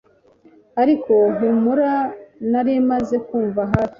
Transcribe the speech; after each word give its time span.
ariko, 0.81 1.13
humura! 1.35 1.93
nari 2.51 2.73
maze 2.89 3.15
kumva 3.27 3.61
hafi: 3.71 3.89